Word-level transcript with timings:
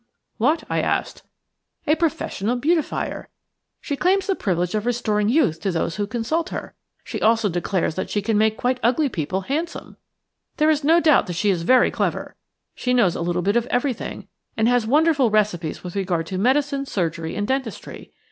"What?" 0.39 0.63
I 0.67 0.81
asked. 0.81 1.21
"A 1.85 1.93
professional 1.93 2.55
beautifier. 2.55 3.29
She 3.79 3.95
claims 3.95 4.25
the 4.25 4.33
privilege 4.33 4.73
of 4.73 4.87
restoring 4.87 5.29
youth 5.29 5.59
to 5.61 5.69
those 5.71 5.97
who 5.97 6.07
consult 6.07 6.49
her. 6.49 6.73
She 7.03 7.21
also 7.21 7.49
declares 7.49 7.93
that 7.93 8.09
she 8.09 8.19
can 8.19 8.35
make 8.35 8.57
quite 8.57 8.79
ugly 8.81 9.09
people 9.09 9.41
handsome. 9.41 9.97
There 10.57 10.71
is 10.71 10.83
no 10.83 11.01
doubt 11.01 11.27
that 11.27 11.33
she 11.33 11.51
is 11.51 11.61
very 11.61 11.91
clever. 11.91 12.35
She 12.73 12.95
knows 12.95 13.15
a 13.15 13.21
little 13.21 13.43
bit 13.43 13.55
of 13.55 13.67
everything, 13.67 14.27
and 14.57 14.67
has 14.67 14.87
wonderful 14.87 15.29
recipes 15.29 15.83
with 15.83 15.95
regard 15.95 16.25
to 16.25 16.39
medicines, 16.39 16.91
surgery, 16.91 17.35
and 17.35 17.47
dentistry. 17.47 18.11